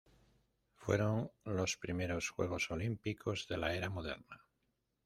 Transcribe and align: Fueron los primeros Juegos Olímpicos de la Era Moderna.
Fueron 0.77 1.29
los 1.45 1.77
primeros 1.77 2.31
Juegos 2.31 2.71
Olímpicos 2.71 3.47
de 3.47 3.57
la 3.57 3.75
Era 3.75 3.91
Moderna. 3.91 4.41